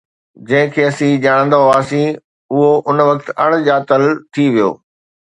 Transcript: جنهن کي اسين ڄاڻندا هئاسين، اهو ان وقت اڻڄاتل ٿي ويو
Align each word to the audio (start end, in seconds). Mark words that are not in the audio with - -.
جنهن 0.51 0.69
کي 0.77 0.85
اسين 0.91 1.11
ڄاڻندا 1.25 1.59
هئاسين، 1.63 2.09
اهو 2.53 2.71
ان 2.89 3.05
وقت 3.11 3.27
اڻڄاتل 3.45 4.03
ٿي 4.33 4.45
ويو 4.55 4.71